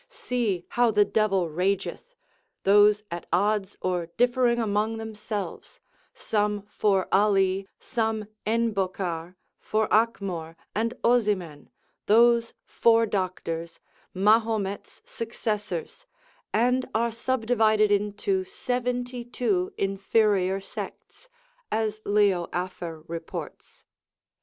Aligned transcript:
See 0.09 0.65
how 0.69 0.89
the 0.89 1.05
devil 1.05 1.47
rageth: 1.47 2.15
those 2.63 3.03
at 3.11 3.27
odds, 3.31 3.77
or 3.83 4.07
differing 4.17 4.57
among 4.57 4.97
themselves, 4.97 5.79
some 6.15 6.63
for 6.65 7.07
Ali, 7.11 7.67
some 7.79 8.25
Enbocar, 8.47 9.35
for 9.59 9.87
Acmor, 9.89 10.55
and 10.73 10.95
Ozimen, 11.03 11.67
those 12.07 12.55
four 12.65 13.05
doctors, 13.05 13.79
Mahomet's 14.11 15.03
successors, 15.05 16.07
and 16.51 16.89
are 16.95 17.11
subdivided 17.11 17.91
into 17.91 18.43
seventy 18.43 19.23
two 19.23 19.71
inferior 19.77 20.59
sects, 20.59 21.29
as 21.71 22.01
Leo 22.05 22.47
Afer 22.51 23.03
reports. 23.07 23.85